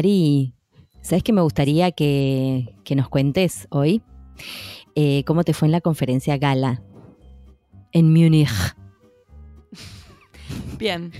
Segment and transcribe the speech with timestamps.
[0.00, 0.54] Mari,
[1.02, 4.00] ¿sabes qué me gustaría que, que nos cuentes hoy?
[4.94, 6.80] Eh, ¿Cómo te fue en la conferencia Gala
[7.92, 8.48] en Múnich?
[10.78, 11.12] Bien.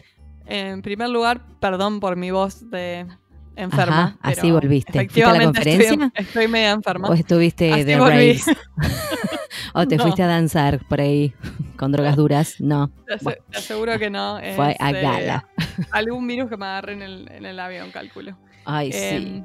[0.47, 3.07] En primer lugar, perdón por mi voz de
[3.55, 4.17] enferma.
[4.19, 4.93] Ajá, así volviste.
[4.95, 5.91] ¿Fuiste a la conferencia?
[5.93, 7.09] Estoy, estoy media enferma.
[7.09, 8.47] ¿O estuviste Así de raves?
[9.75, 10.05] ¿O te No.
[10.05, 11.35] fuiste a danzar por ahí
[11.77, 12.55] con drogas duras?
[12.61, 12.89] No.
[13.07, 14.39] Te, ase- Bueno, te aseguro que no.
[14.57, 15.47] fue a eh, Gala.
[15.91, 18.39] algún virus que me agarré en el, en el avión, calculo.
[18.71, 18.99] Ay, sí.
[19.03, 19.45] Em,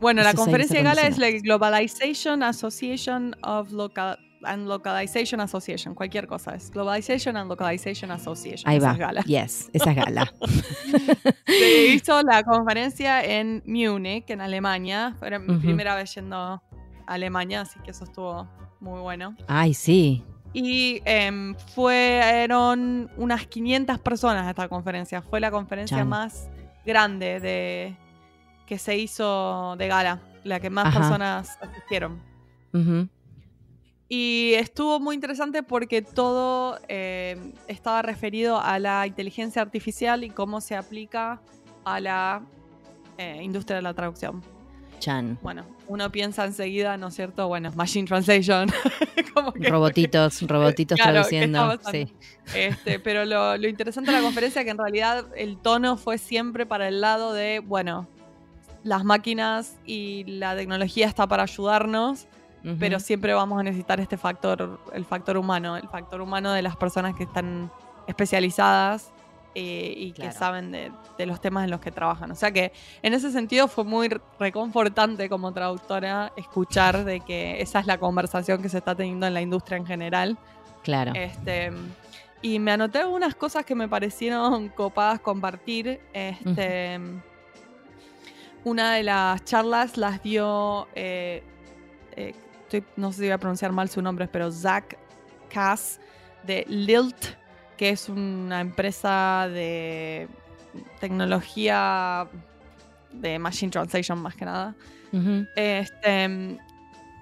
[0.00, 1.30] bueno, la conferencia de gala es la.
[1.30, 8.68] Globalization Association of Local and Localization Association, cualquier cosa es Globalization and Localization Association.
[8.68, 8.92] Ahí esa va.
[8.92, 9.22] es gala.
[9.22, 10.32] Yes, esa es Gala.
[11.46, 15.16] Se hizo la conferencia en Múnich, en Alemania.
[15.22, 16.62] Era mi primera vez yendo a
[17.06, 18.48] Alemania, así que eso estuvo
[18.80, 19.36] muy bueno.
[19.46, 20.24] Ay, sí.
[20.52, 25.22] Y em, fueron unas 500 personas a esta conferencia.
[25.22, 26.08] Fue la conferencia Chan.
[26.08, 26.50] más
[26.84, 27.96] grande de
[28.72, 30.98] que se hizo de gala, la que más Ajá.
[31.00, 32.18] personas asistieron.
[34.08, 37.36] Y estuvo muy interesante porque todo eh,
[37.68, 41.42] estaba referido a la inteligencia artificial y cómo se aplica
[41.84, 42.40] a la
[43.18, 44.42] eh, industria de la traducción.
[45.00, 45.38] Chan.
[45.42, 47.48] Bueno, uno piensa enseguida, ¿no es cierto?
[47.48, 48.70] Bueno, Machine Translation.
[49.34, 51.78] Como que- Robotitos, robotitos Claro, ¿qué traduciendo.
[51.90, 52.14] Sí.
[52.54, 56.16] Este, pero lo, lo interesante de la conferencia es que en realidad el tono fue
[56.16, 58.08] siempre para el lado de, bueno,
[58.84, 62.26] las máquinas y la tecnología está para ayudarnos,
[62.78, 66.76] pero siempre vamos a necesitar este factor, el factor humano, el factor humano de las
[66.76, 67.72] personas que están
[68.06, 69.12] especializadas
[69.56, 72.30] eh, y que saben de, de los temas en los que trabajan.
[72.30, 74.08] O sea que en ese sentido fue muy
[74.38, 79.34] reconfortante como traductora escuchar de que esa es la conversación que se está teniendo en
[79.34, 80.38] la industria en general.
[80.84, 81.12] Claro.
[81.16, 81.72] Este,
[82.42, 86.00] y me anoté algunas cosas que me parecieron copadas compartir.
[86.12, 87.00] Este,
[88.64, 91.42] Una de las charlas las dio, eh,
[92.16, 94.96] eh, estoy- no sé si voy a pronunciar mal su nombre, pero Zach
[95.50, 96.00] Cass
[96.44, 97.16] de Lilt,
[97.76, 100.28] que es una empresa de
[101.00, 102.28] tecnología
[103.12, 104.74] de Machine Translation más que nada.
[105.56, 106.58] Este,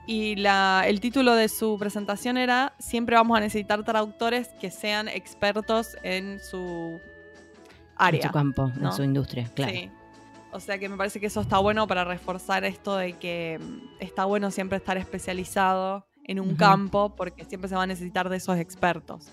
[0.07, 5.09] y la, el título de su presentación era Siempre vamos a necesitar traductores que sean
[5.09, 7.01] expertos en su
[7.97, 8.21] área.
[8.21, 8.91] En su campo, ¿no?
[8.91, 9.73] en su industria, claro.
[9.73, 9.91] Sí.
[10.53, 14.03] O sea que me parece que eso está bueno para reforzar esto de que mm,
[14.03, 18.37] está bueno siempre estar especializado en un campo porque siempre se va a necesitar de
[18.37, 19.29] esos expertos.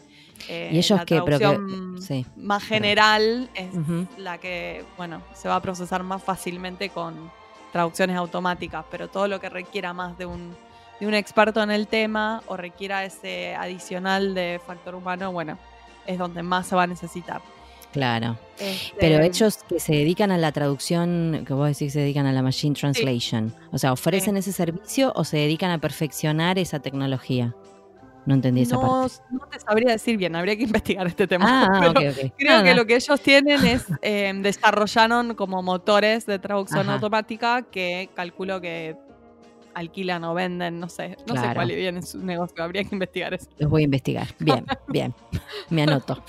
[0.48, 1.22] Eh, ¿Y ellos la qué?
[1.24, 2.26] Pero que- sí.
[2.36, 3.70] más general es
[4.18, 7.32] la que, bueno, se va a procesar más fácilmente con
[7.72, 10.56] traducciones automáticas, pero todo lo que requiera más de un,
[11.00, 15.58] de un experto en el tema o requiera ese adicional de factor humano, bueno,
[16.06, 17.42] es donde más se va a necesitar.
[17.94, 18.38] Claro.
[18.60, 22.32] Este, Pero ellos que se dedican a la traducción, que vos decís se dedican a
[22.32, 27.56] la machine translation, o sea, ¿ofrecen ese servicio o se dedican a perfeccionar esa tecnología?
[28.26, 29.16] No entendí esa no, parte.
[29.32, 31.66] no te sabría decir bien, habría que investigar este tema.
[31.66, 32.32] Ah, pero.
[32.38, 36.96] Creo que lo que ellos tienen es, eh, desarrollaron como motores de traducción Ajá.
[36.96, 38.98] automática que calculo que
[39.78, 43.34] alquilan o venden, no sé, no sé cuál bien es su negocio, habría que investigar
[43.34, 43.46] eso.
[43.58, 44.28] Los voy a investigar.
[44.40, 45.14] Bien, bien.
[45.70, 46.22] Me anoto.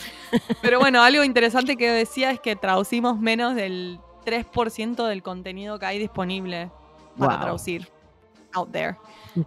[0.60, 5.86] Pero bueno, algo interesante que decía es que traducimos menos del 3% del contenido que
[5.86, 6.70] hay disponible
[7.18, 7.42] para Wow.
[7.42, 7.88] traducir
[8.52, 8.96] out there.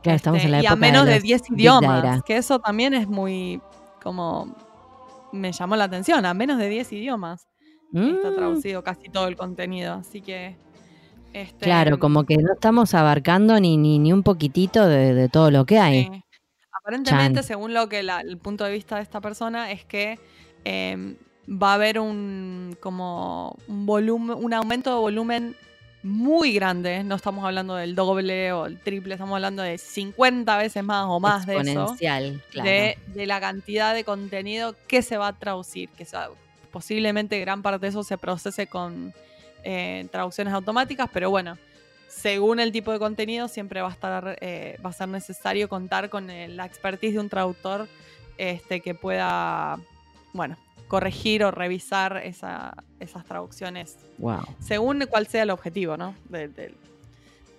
[0.02, 2.60] Claro, estamos Este, en la y a menos de, los 10 Big idiomas, que eso
[2.60, 3.62] también es muy
[4.02, 4.54] como
[5.32, 7.48] me llamó la atención, a menos de 10 idiomas
[7.94, 10.58] está Mm, traducido casi todo el contenido, así que
[11.34, 15.52] este, Claro, como que no estamos abarcando ni, ni, ni un poquitito de, de todo
[15.52, 16.04] lo que hay.
[16.06, 16.24] sí.
[16.74, 17.44] Aparentemente, Chan.
[17.44, 20.18] según lo que la- el punto de vista de esta persona es que
[20.66, 21.16] em,
[21.48, 25.56] va a haber un como un volumen, un aumento de volumen
[26.04, 27.04] muy grande.
[27.04, 31.20] No estamos hablando del doble o el triple, estamos hablando de 50 veces más o
[31.20, 31.96] más de eso.
[32.50, 32.68] Claro.
[32.70, 36.30] de, de la cantidad de contenido que se va a traducir, que se va-
[36.72, 39.14] posiblemente gran parte de eso se procese con
[39.64, 41.58] eh, traducciones automáticas, pero bueno,
[42.08, 46.10] según el tipo de contenido siempre va a estar, eh, va a ser necesario contar
[46.10, 47.88] con eh, la expertise de un traductor
[48.38, 49.78] este, que pueda,
[50.34, 54.42] bueno, corregir o revisar esa- esas traducciones Wow.
[54.60, 56.16] según cuál sea el objetivo, ¿no?
[56.30, 56.76] De- del-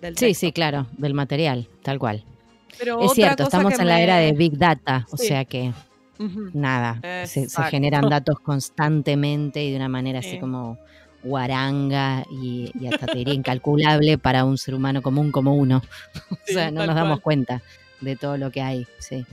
[0.01, 2.23] del Sí, sí, claro, del material, tal cual.
[2.77, 5.71] Pero es cierto, estamos en la era de Big Data, o sea que
[6.53, 10.39] nada, se, generan datos constantemente y de una manera así Sí.
[10.39, 10.77] como
[11.23, 15.81] guaranga y, y hasta te diría incalculable para un ser humano común como uno.
[16.31, 17.21] o Sí, sea, no nos damos cual.
[17.21, 17.61] cuenta
[18.01, 19.25] de todo lo que hay, sí.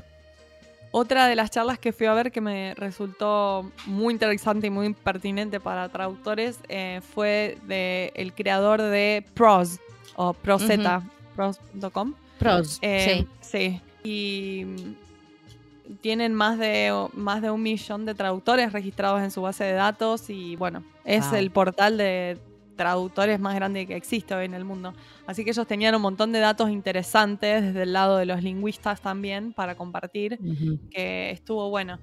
[0.92, 4.92] Otra de las charlas que fui a ver que me resultó muy interesante y muy
[4.92, 9.78] pertinente para traductores eh, fue de el creador de Pros
[10.16, 11.02] o Proseta,
[11.36, 12.14] pros.com.
[12.40, 13.80] Pros, Eh, sí.
[14.02, 14.64] Y
[16.00, 20.30] tienen más de, más de un millón de traductores registrados en su base de datos
[20.30, 21.34] y bueno, es Wow.
[21.38, 22.38] el portal de
[22.76, 24.94] traductores más grande que existe hoy en el mundo.
[25.26, 29.00] Así que ellos tenían un montón de datos interesantes desde el lado de los lingüistas
[29.02, 30.78] también para compartir Ujú.
[30.90, 31.98] que estuvo bueno.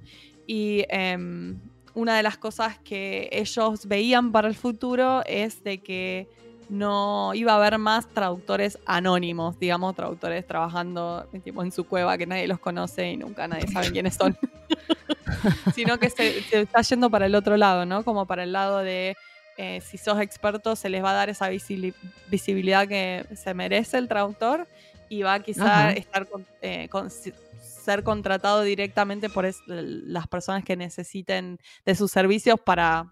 [0.46, 1.58] Y em,
[1.94, 6.28] una de las cosas que ellos veían para el futuro es de que
[6.68, 12.26] no iba a haber más traductores anónimos, digamos, traductores trabajando tipo, en su cueva que
[12.26, 14.36] nadie los conoce y nunca nadie sabe quiénes son.
[15.74, 18.04] Sino que se, se está yendo para el otro lado, ¿no?
[18.04, 19.16] Como para el lado de
[19.56, 24.08] eh, si sos experto se les va a dar esa visibilidad que se merece el
[24.08, 24.66] traductor
[25.08, 25.92] y va a quizá Ajá.
[25.92, 32.10] estar con- eh, con- ser contratado directamente por es- las personas que necesiten de sus
[32.10, 33.06] servicios para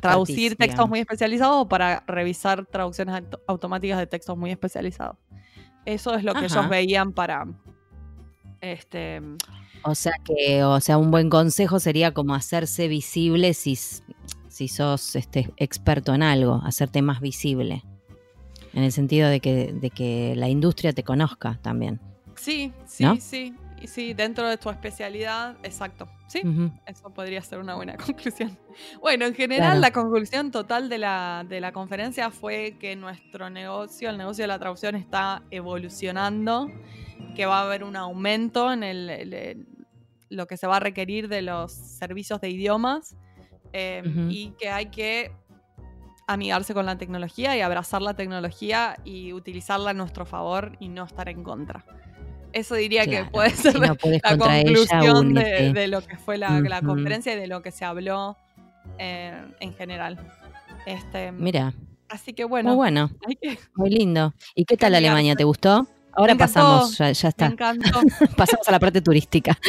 [0.00, 5.16] traducir textos muy especializados o para revisar traducciones auto- automáticas de textos muy especializados.
[5.84, 6.58] Eso es lo que Ajá.
[6.60, 7.46] ellos veían para
[8.60, 9.22] este
[9.82, 13.76] O sea que, o sea, un buen consejo sería como hacerse visible si,
[14.48, 17.82] si sos este, experto en algo, hacerte más visible.
[18.72, 22.00] En el sentido de que, de que la industria te conozca también.
[22.36, 23.16] sí, sí, ¿No?
[23.16, 26.08] sí, y sí, dentro de tu especialidad, exacto.
[26.28, 26.42] Sí.
[26.86, 28.56] Eso podría ser una buena conclusión.
[29.00, 29.80] Bueno, en general Claro.
[29.80, 34.48] la conclusión total de la, de la conferencia fue que nuestro negocio, el negocio de
[34.48, 36.70] la traducción, está evolucionando,
[37.34, 39.66] que va a haber un aumento en el, el- el-
[40.28, 43.16] lo que se va a requerir de los servicios de idiomas
[43.72, 44.26] eh, Ujú.
[44.30, 45.32] y que hay que
[46.28, 51.04] amigarse con la tecnología y abrazar la tecnología y utilizarla a nuestro favor y no
[51.04, 51.84] estar en contra.
[52.52, 56.38] Eso diría que puede ser Si no puedes la ella, conclusión de, lo que fue
[56.38, 58.36] la, conferencia y de lo que se habló
[58.98, 60.18] eh, en general.
[60.86, 61.74] Este, Mira,
[62.08, 63.10] así que bueno, muy bueno,
[63.40, 64.34] que- muy lindo.
[64.54, 65.36] ¿Y qué tal Alemania?
[65.36, 65.86] ¿Te gustó?
[66.12, 66.54] Ahora encantó.
[66.54, 67.46] pasamos, ya, ya me está.
[67.46, 68.00] encantó.
[68.36, 69.56] Pasamos a la parte turística.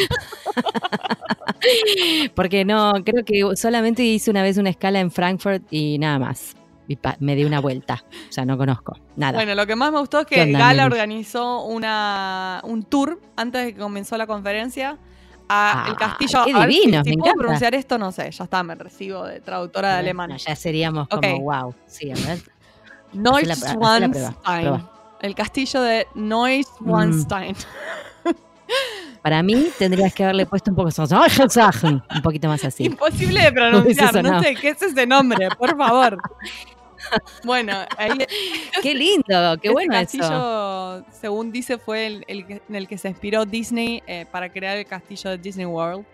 [2.34, 6.56] Porque no, creo que solamente hice una vez una escala en Frankfurt y nada más.
[6.88, 8.04] Y me di una vuelta.
[8.28, 9.38] O sea, no conozco nada.
[9.38, 13.64] Bueno, lo que más me gustó es ¿Qué que Gala organizó una, un tour antes
[13.66, 14.98] de que comenzó la conferencia
[15.48, 16.44] a el Ah, castillo.
[16.44, 17.32] qué A ver si- si, me puedo encanta.
[17.38, 20.38] pronunciar esto, no sé, ya está, me recibo de traductora de Bueno, alemán.
[20.38, 21.74] ya seríamos como, wow.
[21.86, 22.40] Sí, a ver.
[23.12, 24.12] Neuschwanstein.
[25.20, 27.54] El castillo de Neuschwanstein.
[29.22, 30.90] Para mí tendrías que haberle puesto un poco
[32.14, 32.84] un poquito más así.
[32.84, 36.18] Imposible de pronunciar, no sé qué es ese nombre, por favor.
[37.44, 38.10] Bueno, ahí
[38.82, 40.18] Qué lindo, qué ese bueno eso.
[40.18, 44.48] castillo, según dice, fue el, el que- en el que se inspiró Disney eh, para
[44.50, 46.04] crear el castillo de Disney World.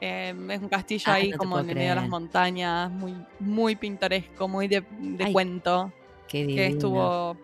[0.00, 3.14] Eh, es un castillo Ay, ahí no como en el medio de las montañas, muy,
[3.38, 5.92] muy pintoresco, muy de, de Ay, cuento,
[6.28, 6.62] Qué que divino.
[6.68, 7.36] estuvo,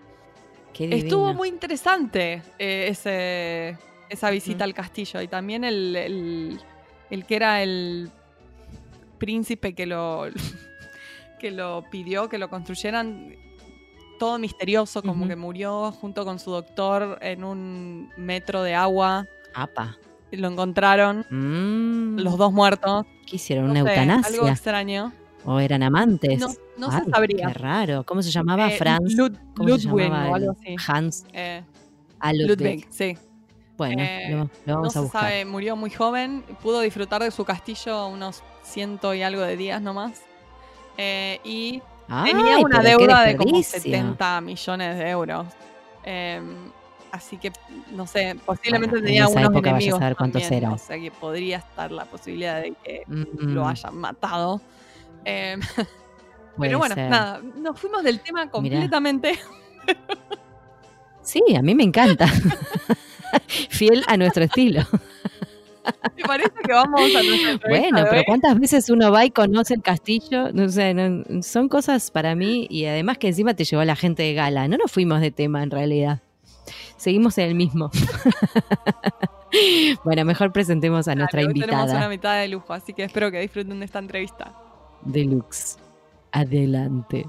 [0.73, 1.03] qué divino.
[1.05, 3.79] estuvo muy interesante eh, ese,
[4.11, 5.23] esa visita al castillo.
[5.23, 6.61] Y también el, el,
[7.11, 8.11] el que era el
[9.19, 10.25] príncipe que lo,
[11.39, 13.35] que lo pidió, que lo construyeran,
[14.19, 19.27] todo misterioso, como que murió junto con su doctor en un metro de agua.
[19.55, 19.97] Apa.
[20.33, 23.05] Lo encontraron, Mm, los dos muertos.
[23.27, 23.67] ¿Qué hicieron?
[23.67, 24.35] No ¿Una sé, eutanasia?
[24.35, 25.13] algo extraño.
[25.45, 26.39] ¿O eran amantes?
[26.39, 27.47] No, no Ay, se sabría.
[27.49, 28.05] Qué raro.
[28.05, 28.69] ¿Cómo se llamaba?
[28.71, 29.15] Eh, Franz.
[29.15, 30.77] Lud- ¿Cómo se llamaba o el- algo así.
[30.87, 31.25] Hans.
[31.33, 31.63] Eh,
[32.23, 32.49] Ah, Ludwig.
[32.51, 33.17] Ludwig, sí.
[33.81, 35.23] Bueno, Eh, lo, lo No vamos a se buscar.
[35.23, 39.81] sabe, murió muy joven, pudo disfrutar de su castillo unos ciento y algo de días
[39.81, 40.23] nomás.
[40.99, 41.81] Eh, y
[42.25, 43.99] tenía una deuda de como desperdicio.
[44.01, 45.47] 70 millones de euros.
[46.05, 46.43] Eh,
[47.11, 47.53] así que,
[47.93, 50.63] no sé, posiblemente Bueno, en tenía esa unos época vaya a enemigos saber cuántos también,
[50.63, 50.73] eran.
[50.75, 54.61] O sea que podría estar la posibilidad de que Mm, lo hayan matado.
[56.57, 57.09] Puede pero bueno, ser.
[57.09, 59.39] nada, nos fuimos del tema completamente.
[61.23, 62.27] Sí, a mí me encanta.
[63.71, 64.83] Fiel a nuestro estilo.
[66.17, 68.23] Me parece que vamos a Bueno, pero.
[68.27, 70.53] ¿cuántas veces uno va y conoce el castillo?
[70.53, 74.23] No sé, no- son cosas para mí y además que encima te llevó la gente
[74.23, 74.69] de gala.
[74.69, 76.21] No nos fuimos de tema en realidad.
[76.97, 77.91] Seguimos en el mismo.
[80.05, 83.31] bueno, mejor presentemos a nuestra hoy Tenemos una invitada mitad de lujo, así que espero
[83.31, 84.53] que disfruten de esta entrevista.
[85.03, 85.79] deluxe.
[86.33, 87.27] Adelante.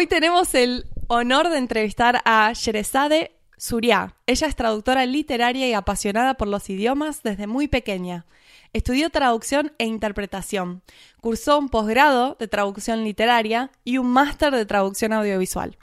[0.00, 4.14] Hoy tenemos el honor de entrevistar a Sherezade Surya.
[4.26, 8.24] Ella es traductora literaria y apasionada por los idiomas desde muy pequeña.
[8.72, 10.80] Estudió traducción e interpretación.
[11.20, 15.76] Cursó un posgrado de traducción literaria y un máster de traducción audiovisual.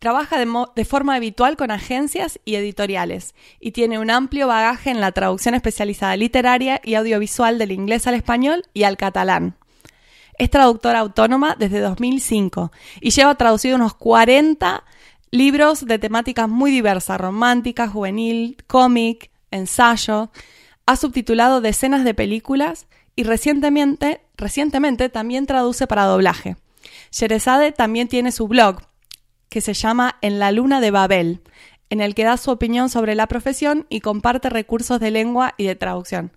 [0.00, 5.12] Trabaja de, forma habitual con agencias y editoriales y tiene un amplio bagaje en la
[5.12, 9.59] traducción especializada literaria y audiovisual del inglés al español y al catalán.
[10.40, 14.84] Es traductora autónoma desde 2005 y lleva traducido unos 40
[15.30, 20.30] libros de temáticas muy diversas, romántica, juvenil, cómic, ensayo.
[20.86, 26.56] Ha subtitulado decenas de películas y recientemente, recientemente también traduce para doblaje.
[27.12, 28.80] Sherezade también tiene su blog,
[29.50, 31.42] que se llama En la Luna de Babel,
[31.90, 35.66] en el que da su opinión sobre la profesión y comparte recursos de lengua y
[35.66, 36.32] de traducción.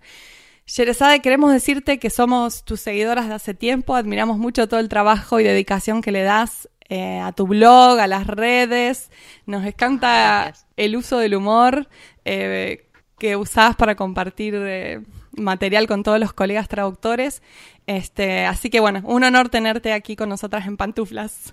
[0.66, 5.38] Sherezade, queremos decirte que somos tus seguidoras de hace tiempo, admiramos mucho todo el trabajo
[5.38, 9.10] y dedicación que le das eh, a tu blog, a las redes,
[9.44, 11.88] nos encanta el uso del humor
[12.24, 15.02] eh, que usás para compartir eh,
[15.36, 17.42] material con todos los colegas traductores.
[17.86, 21.52] Este, así que bueno, un honor tenerte aquí con nosotras en pantuflas.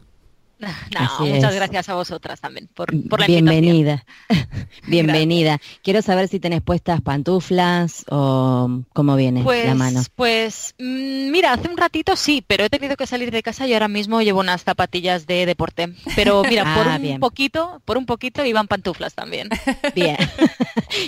[0.91, 4.05] No, muchas gracias a vosotras también por, la Bienvenida.
[4.87, 5.59] Bienvenida.
[5.83, 10.01] Quiero saber si tenés puestas pantuflas o cómo viene la pues, mano.
[10.15, 13.73] Pues mm, mira, hace un ratito sí, pero he tenido que salir de casa y
[13.73, 15.93] ahora mismo llevo unas zapatillas de deporte.
[16.15, 19.49] Pero mira, por ah, un poquito, por un poquito iban pantuflas también.
[19.95, 20.17] Bien.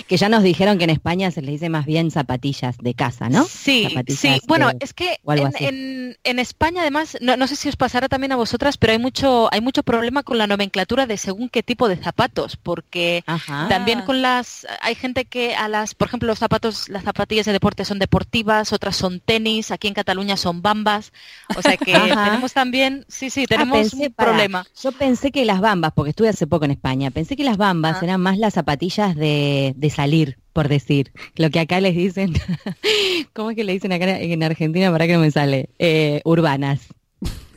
[0.08, 3.28] que ya nos dijeron que en España se le dice más bien zapatillas de casa,
[3.28, 3.44] ¿no?
[3.44, 4.40] Sí, sí.
[4.46, 5.18] Bueno, es que
[5.60, 8.98] en, en, España además, no, no sé si os pasará también a vosotras, pero hay
[8.98, 13.24] mucho hay mucho problema con la nomenclatura de según qué tipo de zapatos, porque
[13.68, 17.52] también con las hay gente que a las, por ejemplo, los zapatos, las zapatillas de
[17.52, 21.12] deporte son deportivas, otras son tenis, aquí en Cataluña son bambas,
[21.56, 24.66] o sea que tenemos también, sí, sí, ah, tenemos un problema.
[24.82, 28.02] Yo pensé que las bambas, porque estuve hace poco en España, pensé que las bambas
[28.02, 32.32] eran más las zapatillas de, de salir, por decir, lo que acá les dicen,
[33.32, 34.90] ¿cómo es que le dicen acá en Argentina?
[34.90, 36.88] Para que no me sale, eh, urbanas.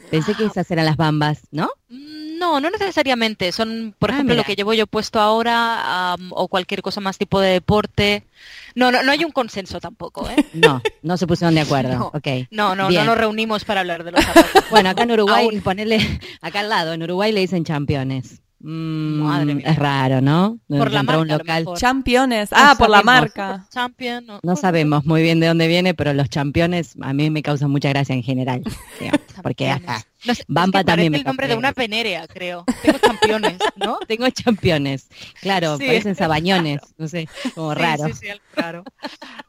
[0.10, 1.70] Pensé que esas eran las bambas, ¿no?
[1.90, 3.52] Mm, no, no necesariamente.
[3.52, 7.40] Son, por ah, ejemplo, lo que llevo yo puesto ahora o cualquier cosa más tipo
[7.40, 8.24] de deporte.
[8.76, 10.46] No, no, no hay un consenso tampoco, ¿eh?
[10.54, 11.98] No, no se pusieron de acuerdo.
[11.98, 12.48] No, okay.
[12.52, 14.64] no, no, no nos reunimos para hablar de los zapatos.
[14.70, 18.42] bueno, acá en Uruguay, ponerle acá al lado, en Uruguay le dicen championes.
[18.60, 19.68] Mm, Madre mía.
[19.68, 20.60] Es raro, ¿no?
[20.68, 21.66] Por la marca, un local.
[21.76, 22.50] Championes.
[22.52, 23.68] Ah, por la marca.
[23.70, 27.70] Champion, no, sabemos muy bien de dónde viene, pero los championes a mí me causan
[27.70, 28.64] mucha gracia en general.
[29.42, 30.04] porque ajá,
[30.48, 32.66] Bamba también me el nombre de una penérea, creo.
[32.82, 34.00] Tengo championes, ¿no?
[34.08, 35.08] Tengo championes.
[35.42, 38.08] Claro, parecen sabañones, no sé, como raro.
[38.08, 38.84] Sí, sí, claro.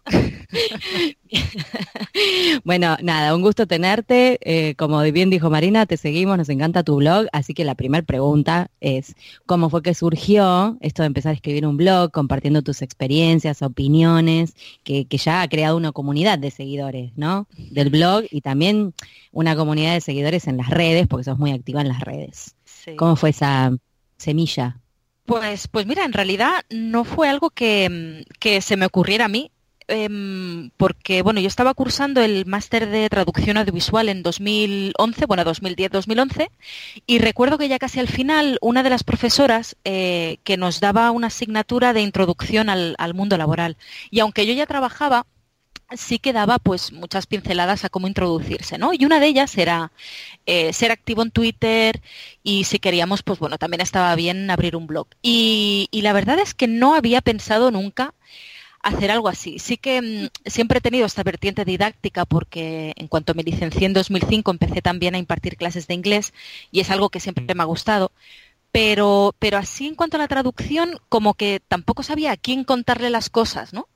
[2.64, 4.38] bueno, nada, un gusto tenerte.
[4.42, 8.04] Eh, como bien dijo Marina, te seguimos, nos encanta tu blog, así que la primera
[8.04, 9.14] pregunta es,
[9.46, 14.54] ¿cómo fue que surgió esto de empezar a escribir un blog, compartiendo tus experiencias, opiniones,
[14.84, 17.46] que, que ya ha creado una comunidad de seguidores, ¿no?
[17.56, 18.94] Del blog y también
[19.32, 22.54] una comunidad de seguidores en las redes, porque sos muy activa en las redes.
[22.96, 23.72] ¿Cómo fue esa
[24.16, 24.78] semilla?
[25.26, 29.50] Pues, pues mira, en realidad no fue algo que, que se me ocurriera a mí,
[29.90, 36.50] Em, porque bueno, yo estaba cursando el máster de traducción audiovisual en 2011, bueno, 2010-2011,
[37.06, 41.10] y recuerdo que ya casi al final una de las profesoras eh, que nos daba
[41.10, 43.78] una asignatura de introducción al, mundo laboral.
[44.10, 45.24] Y aunque yo ya trabajaba,
[45.96, 48.92] sí que daba pues muchas pinceladas a cómo introducirse, ¿no?
[48.92, 49.92] Y una de ellas era
[50.46, 52.02] eh, ser activo en Twitter
[52.42, 55.08] y si queríamos, pues bueno, también estaba bien abrir un blog.
[55.22, 58.14] y la verdad es que no había pensado nunca
[58.82, 59.58] hacer algo así.
[59.58, 63.92] Sí que mm, siempre he tenido esta vertiente didáctica porque en cuanto me licencié en
[63.92, 66.32] 2005 empecé también a impartir clases de inglés
[66.70, 68.12] y es algo que siempre me ha gustado.
[68.72, 73.10] Pero, pero así en cuanto a la traducción, como que tampoco sabía a quién contarle
[73.10, 73.88] las cosas, ¿no?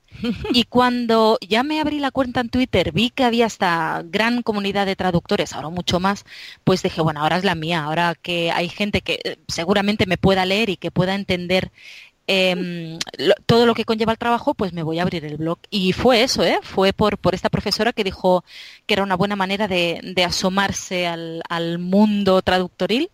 [0.53, 4.85] Y cuando ya me abrí la cuenta en Twitter, vi que había esta gran comunidad
[4.85, 6.25] de traductores, ahora mucho más,
[6.63, 10.17] pues dije, bueno, ahora es la mía, ahora que hay gente que eh, seguramente me
[10.17, 11.71] pueda leer y que pueda entender
[12.25, 12.99] Em,
[13.45, 15.59] todo lo que conlleva el trabajo, pues me voy a abrir el blog.
[15.69, 16.59] Y fue eso, ¿eh?
[16.61, 18.45] fue por, por esta profesora que dijo
[18.85, 23.09] que era una buena manera de, asomarse al, mundo traductoril.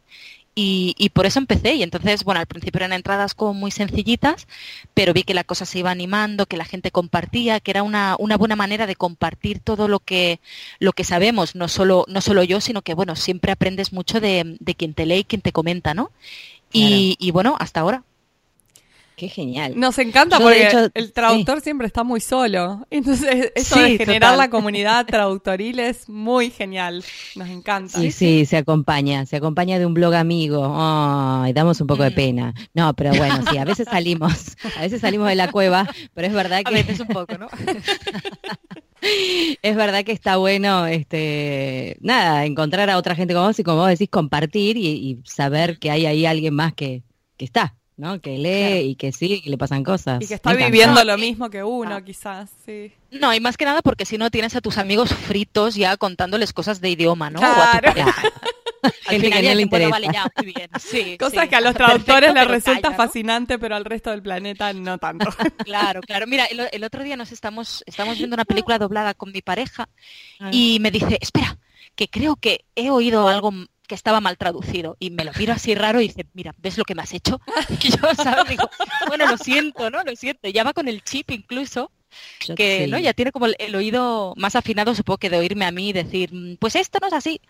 [0.61, 1.75] Y, por eso empecé.
[1.75, 4.45] Y entonces, bueno, al principio eran entradas como muy sencillitas,
[4.93, 8.17] pero vi que la cosa se iba animando, que la gente compartía, que era una,
[8.19, 10.41] una buena manera de compartir todo lo que,
[10.79, 14.57] lo que sabemos, no solo, no solo yo, sino que, bueno, siempre aprendes mucho de,
[14.59, 16.11] de quien te lee y quien te comenta, ¿no?
[16.73, 18.03] Y, y bueno, hasta ahora.
[19.19, 19.73] Qué genial.
[19.75, 22.88] Nos encanta porque el traductor siempre está muy solo.
[22.89, 27.03] Entonces, eso de generar la comunidad traductoril es muy genial.
[27.35, 27.99] Nos encanta.
[27.99, 29.25] Sí, sí, se acompaña.
[29.25, 30.73] Se acompaña de un blog amigo.
[30.73, 32.15] Ay, damos un poco de mm.
[32.15, 32.53] pena.
[32.73, 34.55] No, pero bueno, sí, a veces salimos.
[34.77, 36.69] A veces salimos de la cueva, pero es verdad que.
[36.69, 37.49] A veces un poco, ¿no?
[39.61, 43.79] es verdad que está bueno, este, nada, encontrar a otra gente como vos y como
[43.79, 47.03] vos decís, compartir y, saber que hay ahí alguien más que,
[47.35, 47.78] que está.
[48.00, 48.22] ¿No?
[48.22, 50.24] Que lee y que sí, que le pasan cosas.
[50.24, 52.01] Y que está viviendo lo mismo que uno, ah.
[52.01, 52.94] quizás, sí.
[53.12, 56.53] No, y más que nada porque si no tienes a tus amigos fritos ya contándoles
[56.53, 57.39] cosas de idioma, ¿no?
[57.39, 57.94] Claro.
[59.10, 59.89] Gente que no le interesa.
[59.89, 60.70] vale, ya, muy bien.
[60.79, 64.98] Sí, Cosas que a los traductores les resulta fascinante, pero al resto del planeta no
[64.98, 65.29] tanto.
[65.65, 66.25] Claro, claro.
[66.25, 69.89] Mira, el, otro día nos estamos, estamos viendo una película doblada con mi pareja
[70.51, 71.58] y me dice, espera,
[71.96, 73.51] que creo que he oído algo
[73.89, 74.96] que estaba mal traducido.
[75.00, 77.41] Y me lo miro así raro y dice, mira, ¿ves lo que me has hecho?
[77.84, 78.48] Y yo, ¿sabes?
[78.48, 78.69] Digo,
[79.08, 80.03] bueno, lo siento, ¿no?
[80.03, 80.48] Lo siento.
[80.48, 81.91] Ya va con el chip incluso
[82.55, 82.98] que ¿no?
[82.98, 86.55] ya tiene como el, oído más afinado, supongo que de oírme a mí decir, mm,
[86.58, 87.41] pues esto no es así.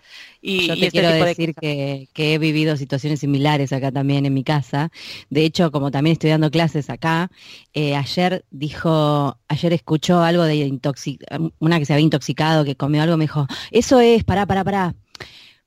[0.41, 4.43] Y, Yo te este quiero decir que, he vivido situaciones similares acá también en mi
[4.43, 4.91] casa.
[5.29, 7.31] De hecho, como también estoy dando clases acá,
[7.74, 11.24] eh, ayer dijo, ayer escuchó algo de intoxic
[11.60, 14.96] una que se había intoxicado, que comió algo, me dijo, eso es, pará, pará, pará,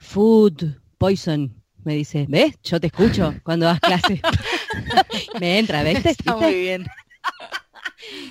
[0.02, 1.54] food poison.
[1.84, 2.54] Me dice, ¿ves?
[2.62, 4.20] Yo te escucho cuando das clases.
[5.40, 6.04] me entra, ¿ves?
[6.04, 6.86] Está muy bien.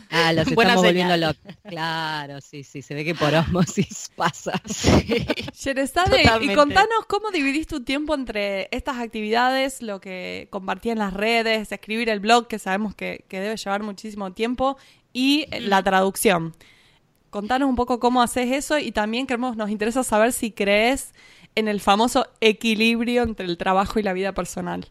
[0.09, 1.55] Ah, los estamos volviendo locos.
[1.63, 4.61] Claro, sí, sí, se ve que por osmosis pasa.
[4.65, 5.25] Sí.
[6.41, 11.71] y contanos cómo dividís tu tiempo entre estas actividades, lo que compartí en las redes,
[11.71, 14.77] escribir el blog, que sabemos que, debe llevar muchísimo tiempo,
[15.13, 16.53] y la traducción.
[17.29, 21.13] Contanos un poco cómo haces eso y también queremos, nos interesa saber si crees
[21.55, 24.87] en el famoso equilibrio entre el trabajo y la vida personal.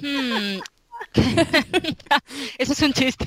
[0.00, 0.60] Hmm,
[2.58, 3.26] Eso es un chiste.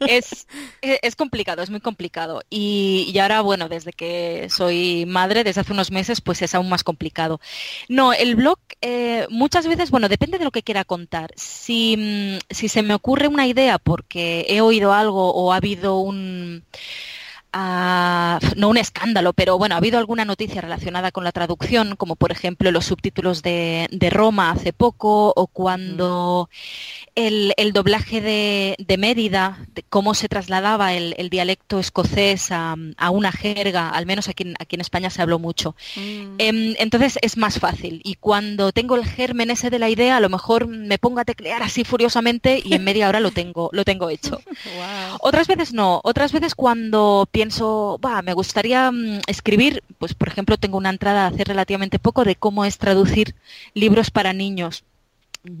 [0.00, 0.46] es,
[0.82, 2.42] es, complicado, es muy complicado.
[2.50, 6.84] Y, ahora, bueno, desde que soy madre, desde hace unos meses, pues es aún más
[6.84, 7.40] complicado.
[7.88, 11.32] No, el blog eh, muchas veces, bueno, depende de lo que quiera contar.
[11.36, 15.98] Si, mm, si se me ocurre una idea porque he oído algo o ha habido
[15.98, 16.64] un
[17.54, 22.32] no un escándalo, pero bueno, ha habido alguna noticia relacionada con la traducción, como por
[22.32, 26.48] ejemplo los subtítulos de, de Roma hace poco, o cuando
[27.14, 32.76] el, doblaje de, de, Mérida, de cómo se trasladaba el, dialecto escocés a,
[33.10, 35.76] una jerga, al menos aquí, aquí en España se habló mucho.
[35.96, 36.34] Mm.
[36.38, 38.00] Em, entonces es más fácil.
[38.04, 41.24] Y cuando tengo el germen ese de la idea, a lo mejor me pongo a
[41.24, 44.40] teclear así furiosamente y en media hora lo tengo, lo tengo hecho.
[45.20, 46.00] Otras veces no.
[46.02, 51.26] Otras veces cuando pienso, va, me gustaría mm, escribir, pues por ejemplo tengo una entrada
[51.26, 53.34] hace relativamente poco de cómo es traducir
[53.74, 54.84] libros para niños.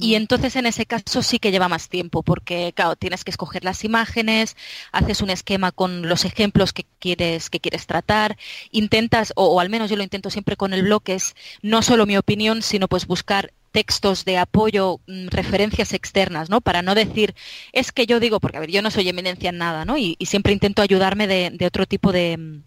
[0.00, 3.64] Y entonces en ese caso sí que lleva más tiempo, porque claro, tienes que escoger
[3.64, 4.56] las imágenes,
[4.92, 8.38] haces un esquema con los ejemplos que quieres, que quieres tratar,
[8.70, 12.16] intentas, o, al menos yo lo intento siempre con el blog, es no solo mi
[12.16, 16.60] opinión, sino pues buscar textos de apoyo, mm, referencias externas, ¿no?
[16.60, 17.34] Para no decir,
[17.72, 19.98] es que yo digo, porque a ver, yo no soy eminencia en nada, ¿no?
[19.98, 22.60] Y, siempre intento ayudarme de, otro tipo de,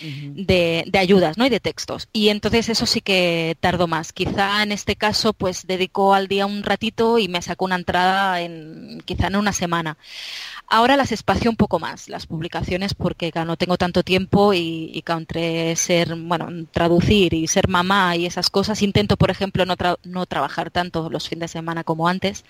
[0.00, 1.44] de, ayudas, ¿no?
[1.44, 2.08] Y de textos.
[2.14, 4.14] Y entonces eso sí que tardo más.
[4.14, 8.40] Quizá en este caso, pues dedico al día un ratito y me saco una entrada
[8.40, 9.98] en, quizá en una semana.
[10.66, 15.04] Ahora las espacio un poco más, las publicaciones, porque no tengo tanto tiempo y, y
[15.06, 20.26] entre ser, bueno, traducir y ser mamá y esas cosas, intento, por ejemplo, no, no
[20.26, 22.44] trabajar tanto los fines de semana como antes.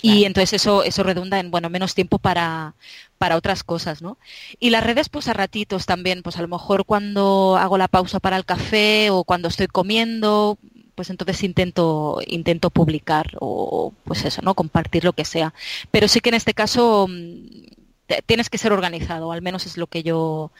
[0.00, 2.74] Y entonces eso, eso redunda en, bueno, menos tiempo para,
[3.18, 4.18] para otras cosas, ¿no?
[4.60, 8.20] Y las redes, pues a ratitos también, pues a lo mejor cuando hago la pausa
[8.20, 10.58] para el café o cuando estoy comiendo,
[10.98, 14.54] pues entonces intento intento publicar o pues eso, ¿no?
[14.54, 15.54] Compartir lo que sea.
[15.92, 19.86] Pero sí que en este caso mm, tienes que ser organizado, al menos es lo
[19.86, 20.50] que yo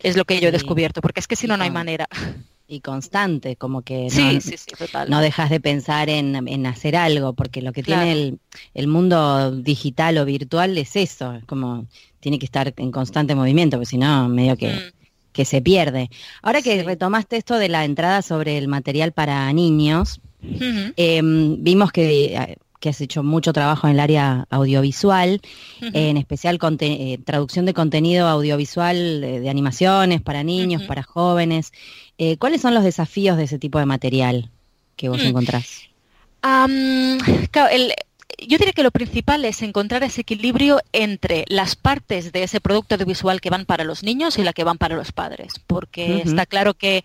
[0.00, 2.08] es lo que yo he descubierto, porque es que si no no hay manera.
[2.68, 7.84] Y constante, como que no, no dejas de pensar en, hacer algo, porque lo que
[7.84, 8.40] tiene el,
[8.74, 11.86] el, mundo digital o virtual es eso, es como
[12.18, 14.95] tiene que estar en constante movimiento, porque si no, medio que, mm
[15.36, 16.10] que se pierde.
[16.40, 20.22] Ahora que retomaste esto de la entrada sobre el material para niños,
[20.96, 25.42] em, vimos eh, que, has hecho mucho trabajo en el área audiovisual,
[25.80, 31.72] en especial eh, traducción de contenido audiovisual de, animaciones para niños, para jóvenes.
[32.16, 34.50] Eh, ¿Cuáles son los desafíos de ese tipo de material
[34.96, 35.26] que vos mm.
[35.26, 35.82] encontrás?
[36.42, 37.92] el,
[38.38, 42.94] yo diría que lo principal es encontrar ese equilibrio entre las partes de ese producto
[42.94, 46.46] audiovisual que van para los niños y la que van para los padres, porque está
[46.46, 47.04] claro que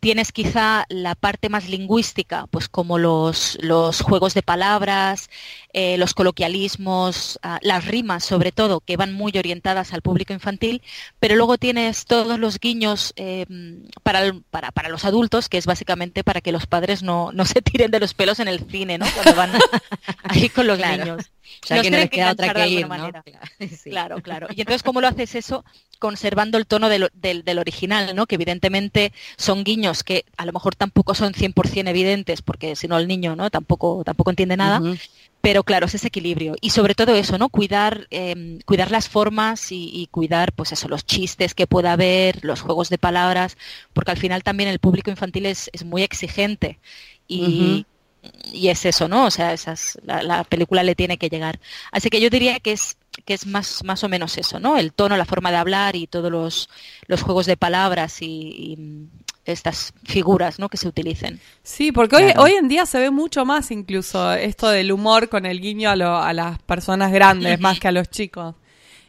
[0.00, 5.30] tienes quizá la parte más lingüística, pues como los, los juegos de palabras,
[5.72, 10.82] eh, los coloquialismos, ah, las rimas sobre todo, que van muy orientadas al público infantil,
[11.18, 16.24] pero luego tienes todos los guiños em, para, para, para, los adultos, que es básicamente
[16.24, 19.06] para que los padres no, no, se tiren de los pelos en el cine, ¿no?
[19.14, 19.52] Cuando van
[20.22, 21.30] ahí con los niños.
[21.68, 23.10] Ya que no les queda otra que ir, ¿no?
[23.84, 24.48] Claro, claro.
[24.54, 25.64] Y entonces, ¿cómo lo haces eso?
[25.98, 28.26] Conservando el tono del, del, original, ¿no?
[28.26, 32.98] Que evidentemente son guiños que a lo mejor tampoco son 100% evidentes, porque si no
[32.98, 33.50] el niño, ¿no?
[33.50, 34.80] Tampoco, tampoco entiende nada.
[35.40, 36.56] Pero claro, es ese equilibrio.
[36.60, 37.48] Y sobre todo eso, ¿no?
[37.48, 42.60] Cuidar, em, cuidar las formas y, cuidar, pues eso, los chistes que pueda haber, los
[42.60, 43.56] juegos de palabras,
[43.92, 46.80] porque al final también el público infantil es, es muy exigente.
[47.28, 47.86] Y,
[48.52, 49.26] y es eso, ¿no?
[49.26, 51.60] O sea, esas, la, película le tiene que llegar.
[51.92, 54.76] Así que yo diría que es que es más, más o menos eso, ¿no?
[54.76, 56.68] El tono, la forma de hablar y todos los,
[57.06, 58.78] los juegos de palabras y,
[59.46, 60.68] estas figuras ¿no?
[60.68, 61.40] que se utilicen.
[61.62, 65.46] Sí, porque hoy, hoy en día se ve mucho más incluso esto del humor con
[65.46, 68.56] el guiño a, a las personas grandes más que a los chicos.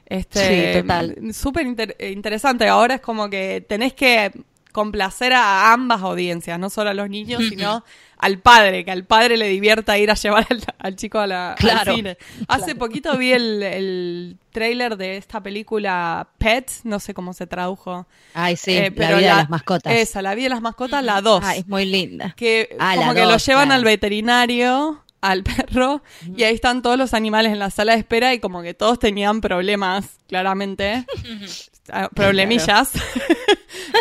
[0.06, 1.34] Este, sí, total.
[1.34, 1.68] Súper
[2.00, 2.68] interesante.
[2.68, 4.32] Ahora es como que tenés que
[4.72, 7.84] complacer a ambas audiencias, no solo a los niños, sino
[8.18, 10.48] al padre, que al padre le divierta ir a llevar
[10.80, 12.18] al, chico a la, al cine.
[12.48, 18.08] Hace poquito vi el, el trailer de esta película Pets, no sé cómo se tradujo.
[18.34, 19.94] Ay, sí, eh, pero la vida de las mascotas.
[19.94, 21.44] Esa, la vida de las mascotas, la 2.
[21.46, 22.34] Ah, es muy linda.
[22.36, 26.04] Que ah, como que lo llevan al veterinario al perro
[26.36, 29.00] y ahí están todos los animales en la sala de espera y como que todos
[29.00, 31.06] tenían problemas, claramente.
[31.92, 32.92] Ah, problemillas.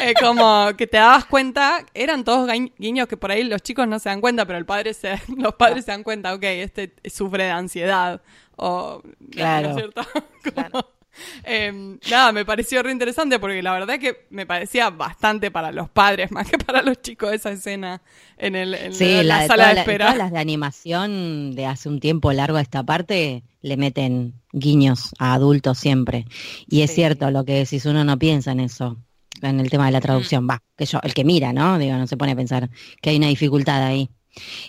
[0.02, 3.98] Eh, como que te dabas cuenta, eran todos guiños que por ahí los chicos no
[3.98, 7.44] se dan cuenta, pero el padre se, los padres se dan cuenta, ok, este sufre
[7.44, 8.20] de ansiedad.
[8.56, 9.74] O, claro.
[9.74, 10.02] cierto?
[11.44, 15.88] Em, nada, me pareció re interesante porque la verdad que me parecía bastante para los
[15.88, 18.02] padres más que para los chicos esa escena
[18.36, 20.14] en, el, la, sala de, espera.
[20.14, 25.34] las de animación de hace un tiempo largo a esta parte le meten guiños a
[25.34, 26.26] adultos siempre.
[26.68, 28.96] Y es cierto lo que decís, uno no piensa en eso,
[29.42, 30.46] en el tema de la traducción.
[30.48, 31.78] Va, que yo, el que mira, ¿no?
[31.78, 32.70] Digo, no se pone a pensar
[33.02, 34.10] que hay una dificultad ahí.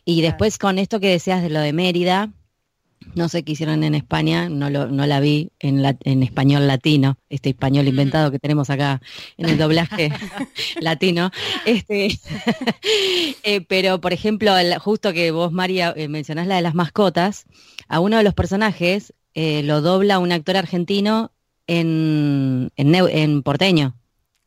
[0.05, 2.31] Y después con esto que decías de lo de Mérida,
[3.15, 6.67] no sé qué hicieron en España, no, lo, no la vi en, la, en español
[6.67, 7.89] latino, este español mm.
[7.89, 9.02] inventado que tenemos acá
[9.38, 10.12] en el doblaje
[10.82, 11.32] latino.
[11.65, 12.08] Este,
[13.43, 17.46] eh, pero, por ejemplo, justo que vos, María, eh, mencionás la de las mascotas,
[17.88, 21.32] a uno de los personajes eh, lo dobla un actor argentino
[21.67, 23.96] en, en, porteño.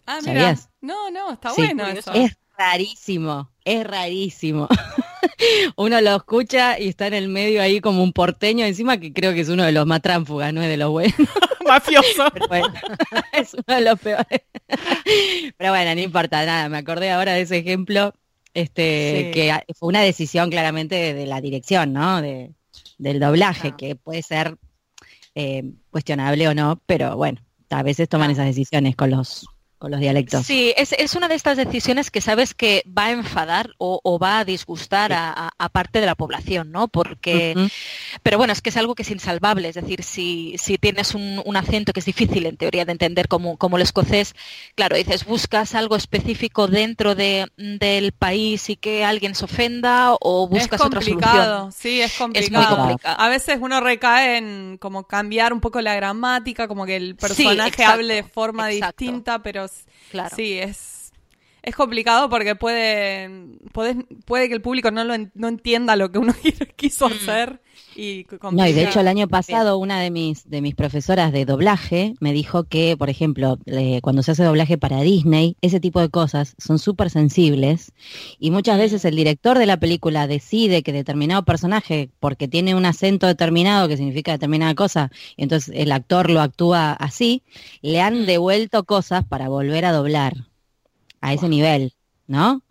[0.06, 0.56] Ah, mira.
[0.80, 2.12] No, no, está bueno eso.
[2.12, 4.68] Es rarísimo, es rarísimo.
[5.76, 9.32] uno lo escucha y está en el medio ahí como un porteño encima que creo
[9.32, 11.14] que es uno de los más tránfugas, no es de los buenos.
[11.66, 12.26] Mafioso.
[13.32, 14.42] es uno de los peores.
[15.56, 18.14] Pero bueno, no importa nada, me acordé ahora de ese ejemplo,
[18.54, 22.20] este, que fue una decisión claramente de, la dirección, ¿no?
[22.22, 22.52] De,
[22.98, 24.56] del doblaje, que puede ser
[25.34, 29.46] eh, cuestionable o no, pero bueno, a veces toman esas decisiones con los
[29.80, 30.46] con los dialectos.
[30.46, 34.44] Sí, es, una de estas decisiones que sabes que va a enfadar o, va a
[34.44, 36.88] disgustar a, parte de la población, ¿no?
[36.88, 37.54] Porque,
[38.22, 41.56] pero bueno, es que es algo que es insalvable, es decir, si, si tienes un,
[41.56, 44.34] acento que es difícil en teoría de entender como, como el escocés,
[44.74, 50.46] claro, dices, buscas algo específico dentro de, del país y que alguien se ofenda o
[50.46, 51.72] buscas otra solución.
[51.72, 52.62] Sí, es complicado.
[52.62, 53.16] Es muy complicado.
[53.18, 57.82] A veces uno recae en como cambiar un poco la gramática, como que el personaje
[57.82, 59.69] hable de forma distinta, pero
[60.10, 60.34] Claro.
[60.34, 60.99] Sí, es,
[61.62, 63.30] es complicado porque puede,
[63.72, 66.34] puede, puede que el público no, lo no entienda lo que uno
[66.76, 67.12] quiso mm.
[67.12, 67.60] hacer.
[67.96, 71.44] Y no, y de hecho el año pasado una de mis, de mis profesoras de
[71.44, 73.58] doblaje me dijo que, por ejemplo,
[74.02, 77.92] cuando se hace doblaje para Disney, ese tipo de cosas son súper sensibles
[78.38, 78.80] y muchas mm.
[78.80, 83.88] veces el director de la película decide que determinado personaje, porque tiene un acento determinado
[83.88, 87.42] que significa determinada cosa, y entonces el actor lo actúa así,
[87.82, 88.26] le han mm.
[88.26, 90.49] devuelto cosas para volver a doblar
[91.20, 91.94] a ese nivel.
[92.30, 92.62] ¿no?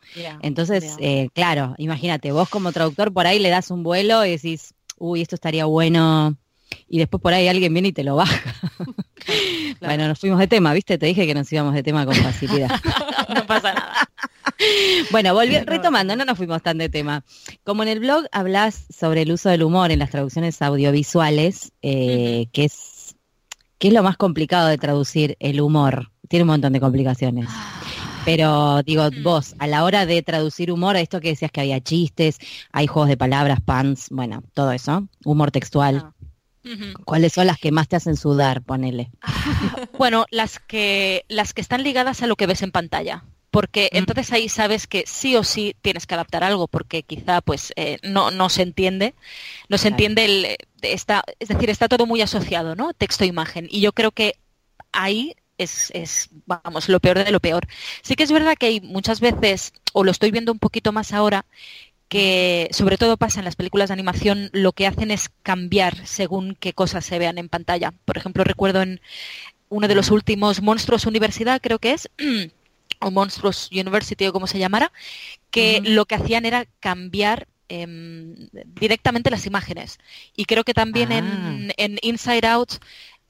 [0.42, 4.74] Entonces, eh, claro, imagínate, vos como traductor por ahí le das un vuelo y decís,
[4.98, 6.38] uy, esto estaría bueno,
[6.88, 8.56] y después por ahí alguien viene y te lo baja.
[9.82, 10.98] Bueno, nos fuimos de tema, ¿viste?
[10.98, 12.70] Te dije que nos íbamos de tema con facilidad.
[13.36, 14.10] no pasa nada.
[15.12, 17.24] Bueno, volviendo, retomando, no nos fuimos tan de tema.
[17.64, 22.48] Como en el blog hablas sobre el uso del humor en las traducciones audiovisuales, eh,
[22.54, 23.16] que es
[23.78, 26.12] que es lo más complicado de traducir el humor.
[26.28, 27.48] Tiene un montón de complicaciones.
[28.30, 31.82] Pero digo, vos, a la hora de traducir humor, a esto que decías que había
[31.82, 32.38] chistes,
[32.72, 36.04] hay juegos de palabras, pants, bueno, todo eso, humor textual.
[36.06, 36.14] Ah.
[37.06, 38.62] ¿Cuáles son las que más te hacen sudar?
[38.62, 39.10] Ponele.
[39.98, 43.98] bueno, las que, las que están ligadas a lo que ves en pantalla porque mm.
[43.98, 47.98] entonces ahí sabes que sí o sí tienes que adaptar algo porque quizá pues eh,
[48.04, 49.16] no, no se entiende
[49.70, 53.82] no se entiende el está es decir está todo muy asociado no texto imagen y
[53.82, 54.36] yo creo que
[54.92, 57.68] ahí es, es, vamos, lo peor de lo peor.
[58.02, 61.14] Sí que es verdad que hay muchas veces, o lo estoy viendo un poquito más
[61.14, 61.46] ahora,
[62.10, 66.58] que sobre todo pasa en las películas de animación, lo que hacen es cambiar según
[66.60, 67.94] qué cosas se vean en pantalla.
[68.06, 69.00] Por ejemplo, recuerdo en
[69.70, 72.10] uno de los últimos Monstruos Universidad, creo que es,
[73.00, 74.92] o Monstruos University o como se llamara,
[75.52, 80.00] que lo que hacían era cambiar em, directamente las imágenes.
[80.36, 82.00] Y creo que también en, ah.
[82.02, 82.74] Inside Out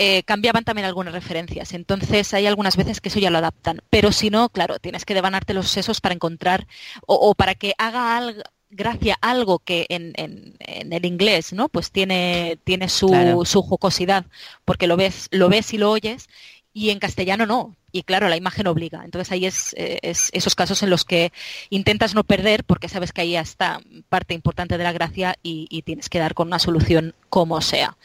[0.01, 1.73] eh, cambiaban también algunas referencias.
[1.73, 3.81] Entonces hay algunas veces que eso ya lo adaptan.
[3.89, 6.67] Pero si no, claro, tienes que devanarte los sesos para encontrar
[7.05, 10.13] o, para que haga algo gracia algo que en,
[10.59, 13.09] el inglés no pues tiene tiene su,
[13.43, 14.27] su jocosidad
[14.63, 16.29] porque lo ves lo ves y lo oyes
[16.73, 17.75] y en castellano no.
[17.91, 19.01] Y claro, la imagen obliga.
[19.03, 21.31] Entonces ahí es, esos casos en los que
[21.69, 26.09] intentas no perder porque sabes que ahí está parte importante de la gracia y, tienes
[26.09, 27.97] que dar con una solución como sea.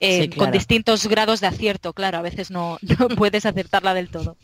[0.00, 2.78] Eh, con distintos grados de acierto, claro, a veces no,
[3.16, 4.36] puedes acertarla del todo.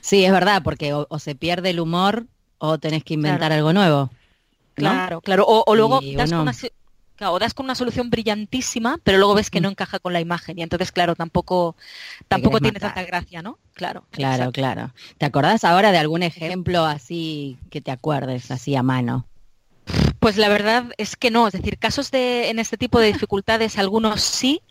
[0.00, 2.26] Sí, es verdad, porque o, se pierde el humor
[2.58, 4.10] o tenés que inventar algo nuevo.
[4.74, 5.44] Claro, claro.
[5.46, 6.52] O, luego das una,
[7.26, 9.72] o das con una solución brillantísima, pero luego ves que no mm.
[9.72, 11.76] encaja con la imagen y entonces, claro, tampoco,
[12.28, 13.58] tampoco tiene tanta gracia, ¿no?
[13.74, 14.04] Claro.
[14.10, 14.92] Claro, claro.
[15.18, 19.27] ¿Te acordás ahora de algún ejemplo así que te acuerdes, así a mano?
[20.20, 23.78] Pues la verdad es que no, es decir, casos de en este tipo de dificultades
[23.78, 24.62] algunos sí,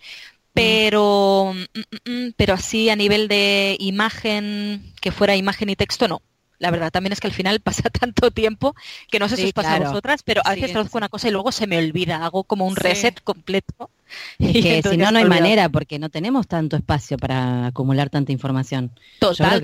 [0.54, 6.22] pero mm, mm, pero así a nivel de imagen que fuera imagen y texto no
[6.60, 8.76] la verdad también es que al final pasa tanto tiempo
[9.10, 11.32] que no sé si os pasa a vosotras, pero a veces traduzco una cosa y
[11.32, 13.90] luego se me olvida, hago como un reset completo.
[14.40, 18.32] y que si no, no hay manera, porque no tenemos tanto espacio para acumular tanta
[18.32, 18.92] información.
[19.20, 19.62] Total,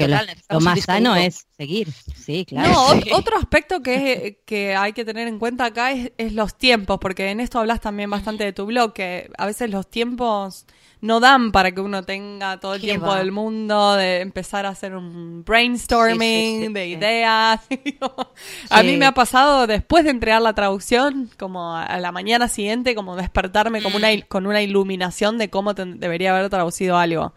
[0.49, 2.69] Lo, más sano es seguir, sí, claro.
[2.69, 6.99] No, otro aspecto que, que hay que tener en cuenta acá es, es los tiempos,
[6.99, 10.65] porque en esto hablas también bastante de tu blog, que a veces los tiempos
[11.03, 14.95] no dan para que uno tenga todo el tiempo del mundo de empezar a hacer
[14.95, 17.59] un brainstorming de ideas.
[18.69, 22.95] a mí me ha pasado después de entregar la traducción, como a la mañana siguiente,
[22.95, 24.21] como despertarme como una, mm.
[24.29, 27.33] con una iluminación de cómo debería haber traducido algo.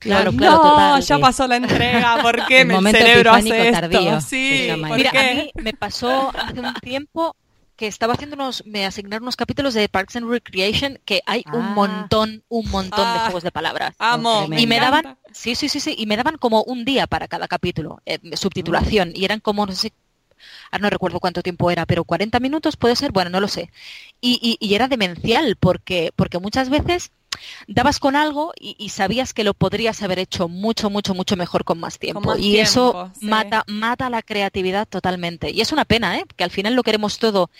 [0.00, 4.20] Claro, claro, no, ya pasó la entrega, ¿por qué el, cerebro hace esto?
[4.20, 7.36] Sí, Mira, a mí me pasó hace un tiempo
[7.80, 11.62] que estaba haciendo unos, me asignaron unos capítulos de Parks and Recreation que hay un
[11.62, 11.72] ah.
[11.74, 13.22] montón, un montón de ah.
[13.22, 13.94] juegos de palabras.
[13.98, 14.46] Amo.
[14.54, 17.48] y me daban, sí, sí, sí, sí, y me daban como un día para cada
[17.48, 19.94] capítulo, eh, subtitulación, y eran como, no sé,
[20.70, 23.70] ahora no recuerdo cuánto tiempo era, pero 40 minutos puede ser, bueno, no lo sé.
[24.20, 27.12] Y, y, y era demencial, porque, porque muchas veces
[27.66, 31.78] dabas con algo y, sabías que lo podrías haber hecho mucho, mucho, mucho mejor con
[31.78, 32.36] más tiempo.
[32.36, 35.50] y eso mata, mata la creatividad totalmente.
[35.50, 36.24] Y es una pena, ¿eh?
[36.36, 37.50] que al final lo queremos todo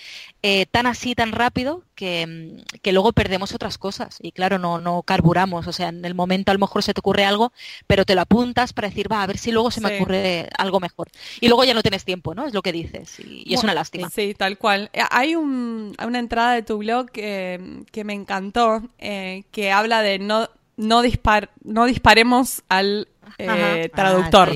[0.42, 4.16] eh, tan así, tan rápido, que, que, luego perdemos otras cosas.
[4.22, 5.66] Y claro, no, no carburamos.
[5.66, 7.52] O sea, en el momento a lo mejor se te ocurre algo,
[7.86, 10.80] pero te lo apuntas para decir, va, a ver si luego se me ocurre algo
[10.80, 11.10] mejor.
[11.42, 12.46] Y luego ya no tienes tiempo, ¿no?
[12.46, 13.20] Es lo que dices.
[13.20, 14.08] Y, es una lástima.
[14.08, 14.88] Sí, tal cual.
[14.94, 20.00] Eh, hay un, una entrada de tu blog que, que me encantó, eh, que habla
[20.00, 24.54] de no, no, dispar, no disparemos al eh, traductor.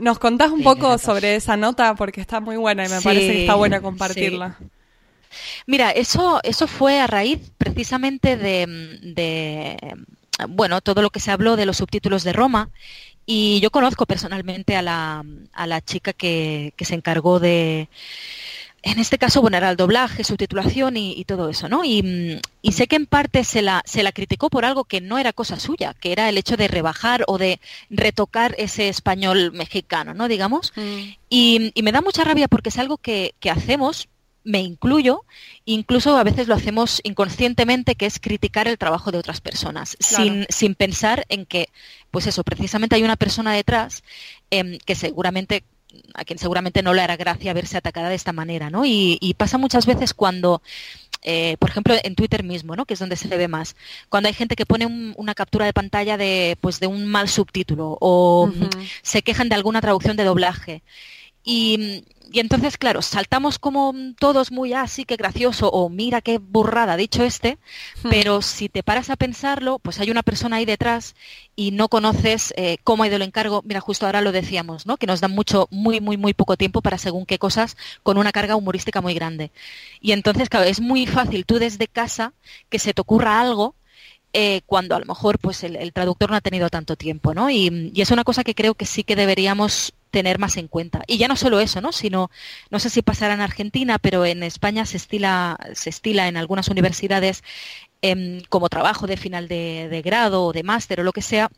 [0.00, 1.96] ¿Nos contás un poco sobre esa nota?
[1.96, 4.58] Porque está muy buena y me parece que está buena compartirla.
[5.66, 8.66] Mira, eso, eso fue a raíz precisamente de,
[9.02, 9.76] de,
[10.48, 12.70] bueno, todo lo que se habló de los subtítulos de Roma.
[13.26, 17.88] Y yo conozco personalmente a la, a la chica que, que se encargó de,
[18.82, 21.84] en este caso, bueno, era el doblaje, subtitulación y, y todo eso, ¿no?
[21.84, 25.18] Y, y, sé que en parte se la, se la criticó por algo que no
[25.18, 30.14] era cosa suya, que era el hecho de rebajar o de retocar ese español mexicano,
[30.14, 30.28] ¿no?
[30.28, 30.72] Digamos.
[30.76, 31.00] Mm.
[31.28, 34.08] Y, y, me da mucha rabia porque es algo que, que hacemos,
[34.44, 35.24] me incluyo,
[35.64, 40.46] incluso a veces lo hacemos inconscientemente, que es criticar el trabajo de otras personas, sin,
[40.48, 41.68] sin pensar en que,
[42.10, 44.02] pues eso, precisamente hay una persona detrás
[44.50, 45.64] eh, que seguramente
[46.14, 48.84] a quien seguramente no le hará gracia verse atacada de esta manera, ¿no?
[48.84, 50.62] Y, pasa muchas veces cuando,
[51.22, 52.84] eh, por ejemplo, en Twitter mismo, ¿no?
[52.84, 53.76] Que es donde se ve más,
[54.08, 57.96] cuando hay gente que pone una captura de pantalla de, pues, de un mal subtítulo
[58.00, 58.52] o
[59.02, 60.82] se quejan de alguna traducción de doblaje.
[61.42, 62.04] Y,
[62.38, 67.24] entonces, claro, saltamos como todos muy así, ah, que gracioso, o mira qué burrada dicho
[67.24, 67.58] este,
[68.04, 68.08] hmm.
[68.08, 71.16] pero si te paras a pensarlo, pues hay una persona ahí detrás
[71.56, 73.62] y no conoces eh, cómo ha ido el encargo.
[73.64, 74.96] Mira, justo ahora lo decíamos, ¿no?
[74.96, 78.30] Que nos dan mucho, muy, muy, muy poco tiempo para según qué cosas con una
[78.30, 79.50] carga humorística muy grande.
[80.00, 82.32] Y entonces, claro, es muy fácil tú desde casa
[82.68, 83.74] que se te ocurra algo
[84.32, 87.50] eh, cuando a lo mejor pues el, traductor no ha tenido tanto tiempo, ¿no?
[87.50, 91.02] Y, y, es una cosa que creo que sí que deberíamos tener más en cuenta.
[91.06, 91.92] Y ya no solo eso, ¿no?
[91.92, 92.30] Sino,
[92.70, 96.68] no sé si pasará en Argentina, pero en España se estila, se estila en algunas
[96.68, 97.42] universidades
[98.02, 101.50] em, como trabajo de final de, grado o de máster o lo que sea,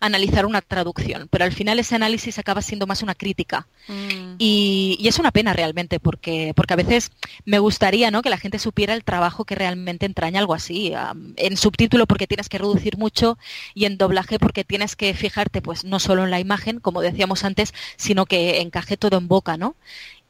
[0.00, 3.66] analizar una traducción, pero al final ese análisis acaba siendo más una crítica.
[3.88, 4.36] Mm.
[4.38, 7.12] Y, es una pena realmente, porque, porque a veces
[7.44, 8.22] me gustaría ¿no?
[8.22, 10.92] que la gente supiera el trabajo que realmente entraña algo así.
[11.36, 13.36] en subtítulo porque tienes que reducir mucho
[13.74, 17.44] y en doblaje porque tienes que fijarte pues no solo en la imagen, como decíamos
[17.44, 19.76] antes, sino que encaje todo en boca, ¿no?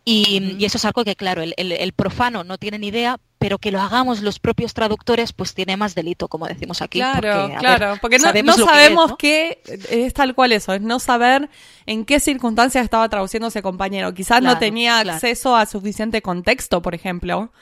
[0.04, 3.80] Y, eso es algo que, claro, el, profano no tiene ni idea, pero que lo
[3.80, 6.98] hagamos los propios traductores, pues tiene más delito, como decimos aquí.
[6.98, 11.48] Claro, claro, porque no sabemos, qué es, tal cual eso, es no saber
[11.86, 14.12] en qué circunstancias estaba traduciendo ese compañero.
[14.12, 17.52] Quizás no tenía acceso a suficiente contexto, por ejemplo.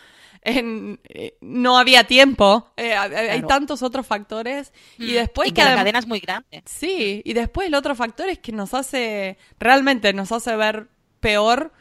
[0.42, 5.74] En, eh, no había tiempo, eh, hay tantos otros factores y después y que la
[5.74, 6.62] cadena es muy grande.
[6.64, 10.88] Sí, y después el otro factor es que nos hace, realmente nos hace ver
[11.20, 11.74] peor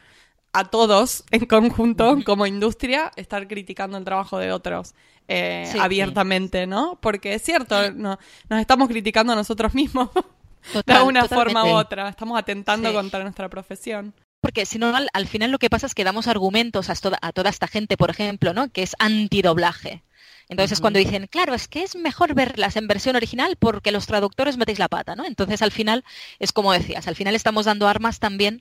[0.52, 4.94] a todos en conjunto como industria estar criticando el trabajo de otros
[5.28, 6.98] eh, abiertamente, ¿no?
[7.00, 10.10] Porque es cierto, no, nos estamos criticando a nosotros mismos
[10.86, 14.12] de una forma u otra, estamos atentando contra nuestra profesión.
[14.40, 17.32] Porque si no, al, final lo que pasa es que damos argumentos a toda, a
[17.32, 18.70] toda esta gente, por ejemplo, ¿no?
[18.70, 20.02] Que es antidoblaje.
[20.48, 24.56] Entonces, cuando dicen, claro, es que es mejor verlas en versión original porque los traductores
[24.56, 25.24] metéis la pata, ¿no?
[25.24, 26.04] Entonces, al final,
[26.40, 28.60] es como decías, al final estamos dando armas también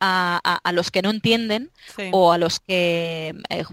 [0.00, 1.70] a, a, los que no entienden
[2.12, 3.64] o a los que eh,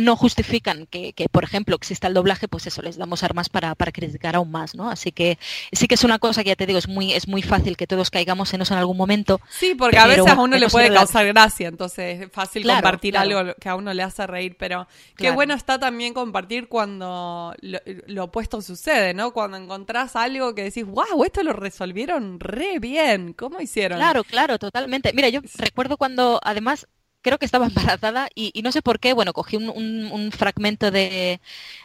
[0.00, 4.36] no justifican que, por ejemplo, exista el doblaje, pues eso, les damos armas para, criticar
[4.36, 4.90] aún más, ¿no?
[4.90, 5.38] Así que
[5.72, 7.86] sí que es una cosa que ya te digo, es muy, es muy fácil que
[7.86, 9.40] todos caigamos en eso en algún momento.
[9.48, 13.54] Sí, porque a veces a uno le puede causar gracia, entonces es fácil compartir algo
[13.60, 18.62] que a uno le hace reír, pero qué bueno está también compartir cuando lo, opuesto
[18.62, 19.32] sucede, ¿no?
[19.32, 23.98] Cuando encontrás algo que decís, wow, esto lo resolvieron re bien, ¿cómo hicieron?
[23.98, 25.12] Claro, claro, totalmente.
[25.12, 26.88] Mira, yo recuerdo cuando, además,
[27.24, 31.40] creo que estaba embarazada y, no sé por qué, bueno, cogí un, fragmento de,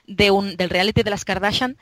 [0.06, 1.78] del reality de las Kardashian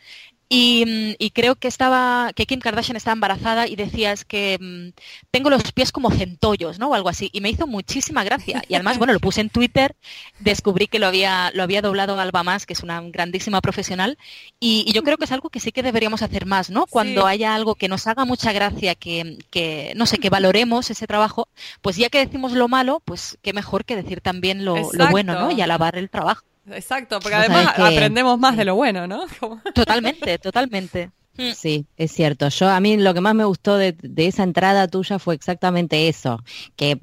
[0.50, 5.00] Mm, y, creo que estaba, que Kim Kardashian estaba embarazada y decía es que mm,
[5.30, 6.90] tengo los pies como centollos, ¿no?
[6.90, 7.30] O algo así.
[7.34, 8.64] Y me hizo muchísima gracia.
[8.70, 9.96] Y además, bueno, lo puse en Twitter,
[10.40, 14.18] descubrí que lo había, lo había doblado Alba Más, que es una grandísima profesional.
[14.60, 16.86] Y, yo creo que es algo que sí que deberíamos hacer más, ¿no?
[16.88, 21.08] Cuando haya algo que nos haga mucha gracia, que, que, no sé, que valoremos ese
[21.08, 21.50] trabajo,
[21.82, 25.34] pues ya que decimos lo malo, pues qué mejor que decir también lo, lo bueno,
[25.34, 25.52] ¿no?
[25.52, 26.44] Y alabar el trabajo.
[26.72, 29.26] Exacto, porque además aprendemos más de lo bueno, ¿no?
[29.74, 31.12] Totalmente, totalmente.
[31.38, 31.52] Mm.
[31.56, 32.50] Sí, es cierto.
[32.50, 36.44] Yo a mí lo que más me gustó de, esa entrada tuya fue exactamente eso,
[36.76, 37.00] que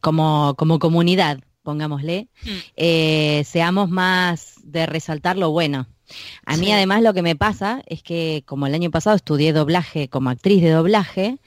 [0.00, 2.48] como, como comunidad, pongámosle, mm.
[2.76, 5.88] eh, seamos más de resaltar lo bueno.
[6.44, 10.08] A mí además lo que me pasa es que como el año pasado estudié doblaje
[10.08, 11.38] como actriz de doblaje,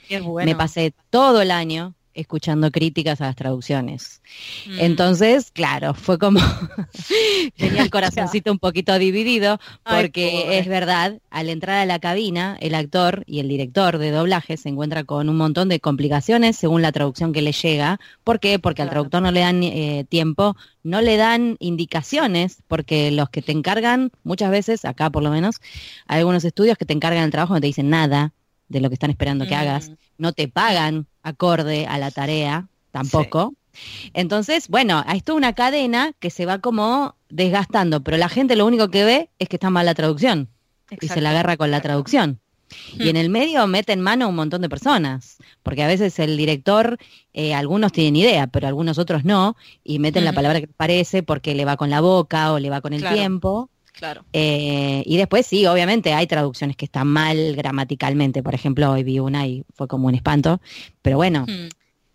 [0.46, 4.22] me pasé todo el año escuchando críticas a las traducciones.
[4.68, 4.80] Mm.
[4.80, 6.40] Entonces, claro, fue como
[7.58, 12.76] tenía el corazoncito un poquito dividido porque es verdad, al entrar a la cabina, el
[12.76, 16.92] actor y el director de doblaje se encuentra con un montón de complicaciones según la
[16.92, 18.00] traducción que le llega.
[18.24, 18.60] ¿Por qué?
[18.60, 23.42] Porque al traductor no le dan eh, tiempo, no le dan indicaciones, porque los que
[23.42, 25.58] te encargan, muchas veces, acá por lo menos,
[26.08, 28.34] hay algunos estudios que te encargan el trabajo no te dicen nada
[28.68, 29.94] de lo que están esperando que hagas, mm.
[30.18, 33.54] no te pagan acorde a la tarea, tampoco.
[34.14, 38.66] Entonces, bueno, hay toda una cadena que se va como desgastando, pero la gente lo
[38.66, 40.50] único que ve es que está mal la traducción
[41.00, 42.40] y se la agarra con la traducción.
[42.98, 46.38] Y en el medio mete en mano un montón de personas, porque a veces el
[46.38, 46.98] director,
[47.34, 51.56] eh, algunos tienen idea, pero algunos otros no, y meten la palabra que parece porque
[51.56, 53.70] le va con la boca o le va con el tiempo.
[54.00, 54.24] Claro.
[54.32, 58.42] Eh, y después sí, obviamente hay traducciones que están mal gramaticalmente.
[58.42, 60.62] Por ejemplo, hoy vi una y fue como un espanto.
[61.02, 61.68] Pero bueno, hmm.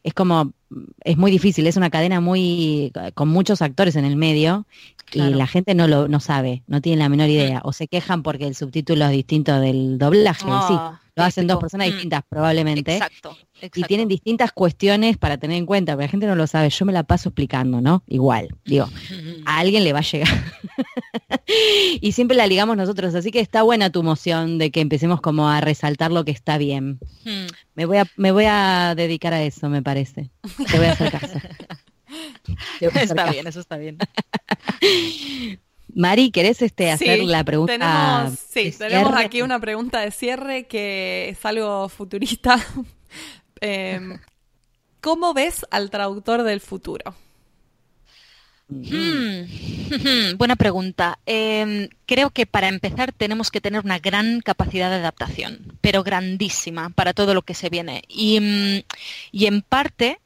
[0.03, 0.55] es como,
[1.01, 4.67] es muy difícil, es una cadena muy, con muchos actores en el medio
[5.13, 7.59] y la gente no lo no sabe, no tiene la menor idea.
[7.59, 7.69] Hmm.
[7.69, 10.41] O se quejan porque el subtítulo es distinto del doblaje.
[10.41, 11.93] sí, ah, lo hacen dos personas hmm.
[11.93, 12.95] distintas probablemente.
[12.95, 13.37] Exacto.
[13.61, 16.71] Y tienen distintas cuestiones para tener en cuenta, pero la gente no lo sabe.
[16.71, 18.03] Yo me la paso explicando, ¿no?
[18.07, 18.89] Igual, digo,
[19.47, 20.29] a alguien le va a llegar.
[22.01, 25.49] y siempre la ligamos nosotros, así que está buena tu moción de que empecemos como
[25.49, 26.99] a resaltar lo que está bien.
[27.25, 27.47] Hmm.
[27.75, 30.31] Me, voy a, me voy a dedicar a eso, me parece.
[30.71, 31.39] Te voy a hacer caso.
[32.81, 33.99] está bien, eso está bien.
[35.95, 37.73] Mari, ¿querés este, hacer la pregunta?
[37.73, 42.57] Tenemos, sí, tenemos aquí una pregunta de cierre que es algo futurista.
[43.61, 44.19] Em,
[45.01, 47.15] ¿Cómo ves al traductor del futuro?
[48.69, 49.45] Hmm.
[50.37, 51.19] Buena pregunta.
[51.27, 56.91] Em, creo que para empezar tenemos que tener una gran capacidad de adaptación, pero grandísima
[56.91, 58.03] para todo lo que se viene.
[58.09, 60.21] Y, mm, en parte,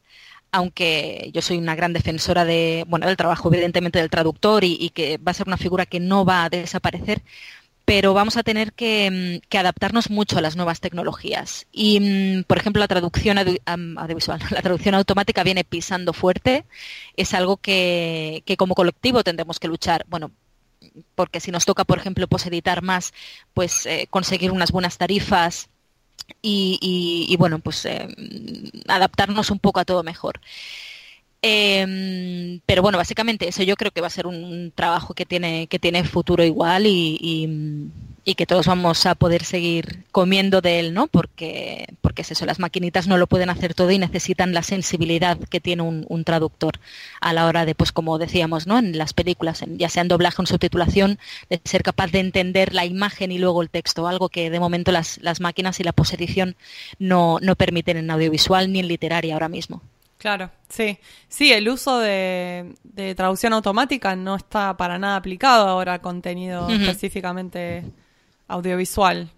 [0.52, 5.18] aunque yo soy una gran defensora de, bueno, del trabajo evidentemente del traductor y, que
[5.18, 7.22] va a ser una figura que no va a desaparecer,
[7.84, 11.66] pero vamos a tener que, mm, adaptarnos mucho a las nuevas tecnologías.
[11.72, 16.64] Y, mm, por ejemplo, la traducción audiovisual, la traducción automática viene pisando fuerte,
[17.16, 20.04] es algo que, como colectivo tendremos que luchar.
[20.08, 20.30] Bueno,
[21.14, 23.12] porque si nos toca, por ejemplo, pues editar más,
[23.54, 25.68] pues eh, conseguir unas buenas tarifas
[26.42, 28.08] y, bueno, pues eh,
[28.88, 30.40] adaptarnos un poco a todo mejor.
[31.40, 35.68] Em, pero bueno, básicamente eso yo creo que va a ser un trabajo que tiene,
[35.68, 37.88] que tiene futuro igual y,
[38.34, 41.06] que todos vamos a poder seguir comiendo de él, ¿no?
[41.06, 45.38] Porque, porque es eso, las maquinitas no lo pueden hacer todo y necesitan la sensibilidad
[45.38, 46.78] que tiene un, traductor
[47.20, 48.78] a la hora de, pues como decíamos, ¿no?
[48.78, 51.18] En las películas, ya sea en doblaje o en subtitulación,
[51.48, 54.92] de ser capaz de entender la imagen y luego el texto, algo que de momento
[54.92, 56.56] las, las máquinas y la posedición
[56.98, 59.82] no, no permiten en audiovisual ni en literaria ahora mismo.
[60.18, 60.98] Claro, sí.
[61.28, 62.74] Sí, el uso de,
[63.16, 67.84] traducción automática no está para nada aplicado ahora a contenido específicamente
[68.48, 69.30] audiovisual.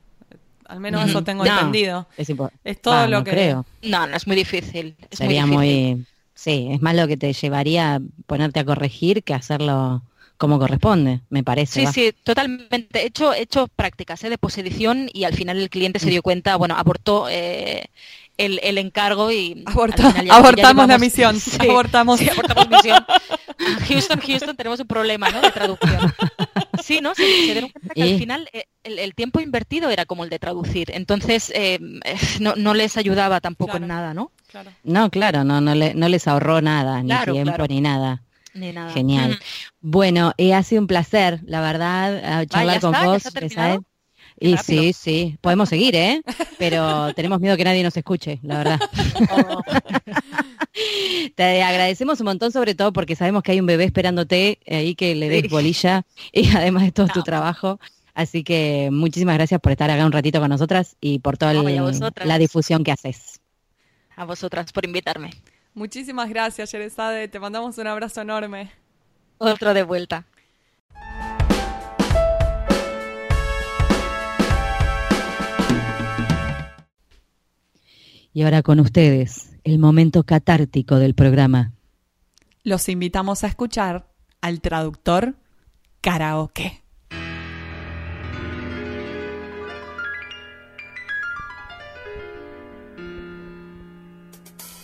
[0.66, 2.06] Al menos eso tengo entendido.
[2.16, 3.32] Es, todo lo que...
[3.32, 3.66] Creo.
[3.82, 4.94] No, no es muy difícil.
[5.10, 6.06] Sería muy,
[6.40, 10.02] Sí, es más lo que te llevaría a ponerte a corregir que hacerlo
[10.38, 11.84] como corresponde, me parece.
[11.84, 13.02] Sí, sí, totalmente.
[13.02, 14.30] He hecho, he hecho prácticas ¿eh?
[14.30, 17.90] de posedición y al final el cliente se dio cuenta, bueno, abortó eh,
[18.40, 21.36] el, encargo y abortamos la misión.
[21.60, 22.20] abortamos.
[22.20, 23.04] misión.
[23.88, 25.40] Houston, Houston, tenemos un problema ¿no?
[25.40, 26.12] de traducción.
[26.82, 27.14] Sí, ¿no?
[27.14, 30.90] Se, dieron cuenta que al final eh, el, tiempo invertido era como el de traducir.
[30.92, 31.78] Entonces eh,
[32.40, 34.32] no, les ayudaba tampoco en nada, ¿no?
[34.82, 38.22] No, claro, no, no, no les ahorró nada, ni tiempo, ni nada.
[38.52, 38.92] Ni nada.
[38.92, 39.38] Genial.
[39.80, 43.22] Bueno, eh, ha sido un placer, la verdad, charlar con vos.
[44.40, 46.22] Y sí, sí, podemos seguir, ¿eh?
[46.58, 48.80] Pero tenemos miedo que nadie nos escuche, la verdad.
[51.34, 55.14] Te agradecemos un montón, sobre todo porque sabemos que hay un bebé esperándote ahí que
[55.14, 57.78] le des bolilla y además de todo tu trabajo.
[58.14, 62.38] Así que muchísimas gracias por estar acá un ratito con nosotras y por toda la
[62.38, 63.40] difusión que haces.
[64.16, 65.30] A vosotras por invitarme.
[65.74, 67.28] Muchísimas gracias, Yerezade.
[67.28, 68.70] Te mandamos un abrazo enorme.
[69.38, 70.24] Otro de vuelta.
[78.32, 81.72] Y ahora con ustedes, el momento catártico del programa.
[82.62, 84.06] Los invitamos a escuchar
[84.40, 85.34] al traductor
[86.00, 86.82] karaoke.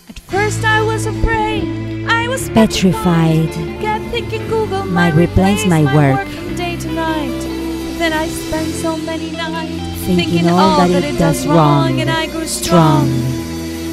[0.09, 1.63] At first I was afraid,
[2.09, 3.49] I was petrified.
[3.79, 6.27] Kept thinking Google might replace my work.
[6.57, 7.46] Day to night.
[7.97, 12.45] Then I spent so many nights thinking all that it does wrong, and I grew
[12.45, 13.09] strong.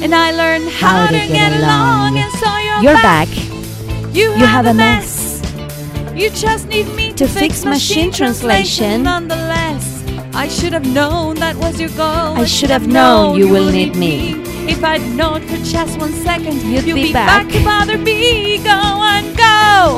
[0.03, 2.19] and I learned how, how to, get, get along.
[2.19, 3.27] And so you're, you're back.
[3.27, 4.15] back.
[4.15, 5.41] You, you have, have a mess.
[5.41, 6.13] mess.
[6.15, 9.01] You just need me to, to fix machine translation.
[9.01, 10.03] Nonetheless,
[10.35, 12.37] I should have known that was your goal.
[12.37, 14.35] I should have known you will need me.
[14.69, 17.47] If I'd known for just one second, you'd, you'd be, be back.
[17.47, 18.59] back to bother me.
[18.59, 19.97] Go and go.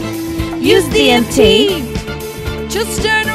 [0.59, 2.69] Use DMT.
[2.69, 3.26] Just turn.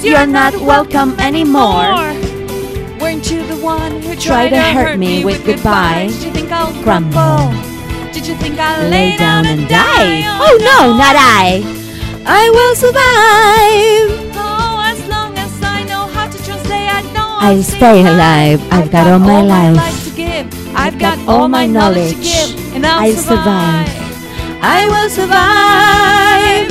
[0.00, 1.92] Cause you're, you're not, not welcome anymore.
[1.92, 2.98] anymore.
[2.98, 6.08] Weren't you the one who tried to hurt me with goodbye?
[6.08, 7.52] Did you think I'll crumble?
[8.10, 10.22] Did you think I'll lay down and die?
[10.24, 11.60] Oh, oh no, not I!
[12.24, 14.32] I will survive!
[14.40, 18.72] Oh, as long as I know how to translate, I know I'll, I'll stay alive.
[18.72, 20.04] I've got all my life.
[20.04, 20.76] to give.
[20.76, 23.86] I've got all my knowledge to give, and I'll survive.
[24.62, 26.70] I will survive.